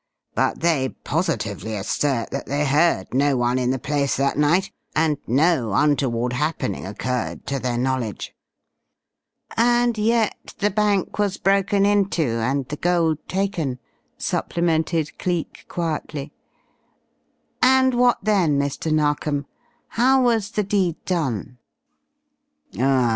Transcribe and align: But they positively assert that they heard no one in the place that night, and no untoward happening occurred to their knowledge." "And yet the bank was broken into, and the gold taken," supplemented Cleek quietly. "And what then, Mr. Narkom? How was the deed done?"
But 0.33 0.61
they 0.61 0.89
positively 1.03 1.75
assert 1.75 2.31
that 2.31 2.47
they 2.47 2.65
heard 2.65 3.13
no 3.13 3.37
one 3.37 3.59
in 3.59 3.69
the 3.69 3.77
place 3.77 4.17
that 4.17 4.35
night, 4.35 4.71
and 4.95 5.19
no 5.27 5.73
untoward 5.75 6.33
happening 6.33 6.87
occurred 6.87 7.45
to 7.45 7.59
their 7.59 7.77
knowledge." 7.77 8.33
"And 9.55 9.99
yet 9.99 10.55
the 10.57 10.71
bank 10.71 11.19
was 11.19 11.37
broken 11.37 11.85
into, 11.85 12.23
and 12.25 12.67
the 12.69 12.77
gold 12.77 13.19
taken," 13.27 13.77
supplemented 14.17 15.19
Cleek 15.19 15.65
quietly. 15.69 16.33
"And 17.61 17.93
what 17.93 18.17
then, 18.23 18.57
Mr. 18.57 18.91
Narkom? 18.91 19.45
How 19.89 20.19
was 20.23 20.49
the 20.49 20.63
deed 20.63 20.95
done?" 21.05 21.59